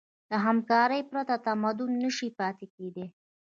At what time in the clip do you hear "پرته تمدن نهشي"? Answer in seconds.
1.09-2.29